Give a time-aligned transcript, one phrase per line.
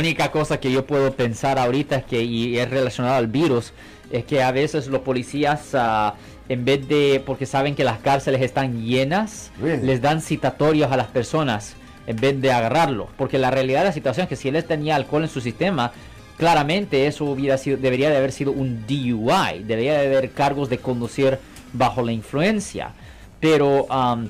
[0.00, 3.72] única cosa que yo puedo pensar ahorita es que, y es relacionado al virus,
[4.10, 6.14] es que a veces los policías, ah,
[6.48, 9.86] en vez de, porque saben que las cárceles están llenas, Really?
[9.86, 11.76] les dan citatorios a las personas
[12.06, 13.08] en vez de agarrarlo.
[13.16, 15.92] Porque la realidad de la situación es que si él tenía alcohol en su sistema,
[16.36, 20.78] claramente eso hubiera sido, debería de haber sido un DUI, debería de haber cargos de
[20.78, 21.38] conducir
[21.72, 22.92] bajo la influencia.
[23.38, 24.28] Pero am,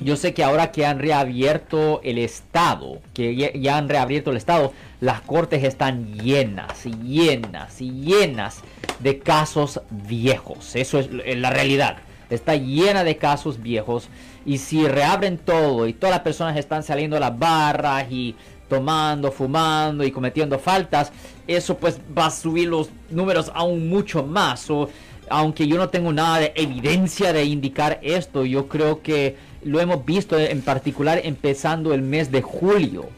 [0.00, 4.72] yo sé que ahora que han reabierto el estado, que ya, han reabierto el estado,
[5.00, 8.60] las cortes están llenas llenas llenas
[8.98, 10.74] de casos viejos.
[10.76, 11.98] Eso es la realidad.
[12.30, 14.08] Está llena de casos viejos.
[14.46, 18.34] Y si reabren todo y todas las personas están saliendo a las barras y
[18.68, 21.12] tomando, fumando y cometiendo faltas,
[21.46, 24.70] eso pues va a subir los números aún mucho más.
[24.70, 24.88] O,
[25.30, 30.04] aunque yo no tengo nada de evidencia de indicar esto, yo creo que lo hemos
[30.04, 33.08] visto en particular empezando el mes de julio,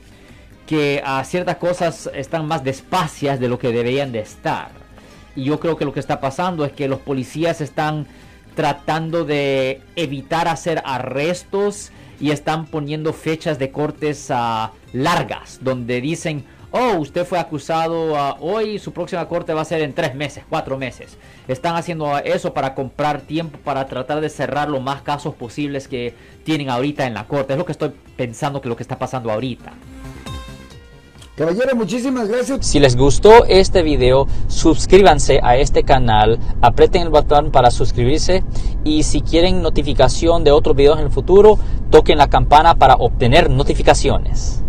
[0.66, 4.70] que a ciertas cosas están más despacias de lo que deberían de estar.
[5.34, 8.06] Y yo creo que lo que está pasando es que los policías están
[8.54, 11.90] tratando de evitar hacer arrestos
[12.20, 18.36] y están poniendo fechas de cortes ah, largas, donde dicen, oh, usted fue acusado ah,
[18.40, 21.16] hoy, su próxima corte va a ser en tres meses, cuatro meses.
[21.48, 26.14] Están haciendo eso para comprar tiempo, para tratar de cerrar los más casos posibles que
[26.44, 27.52] tienen ahorita en la corte.
[27.52, 29.72] Es lo que estoy pensando que lo que está pasando ahorita.
[31.36, 32.66] Caballero, muchísimas gracias.
[32.66, 38.44] Si les gustó este video, suscríbanse a este canal, aprieten el botón para suscribirse
[38.84, 41.58] y si quieren notificación de otros videos en el futuro,
[41.90, 44.62] toquen la campana para obtener notificaciones.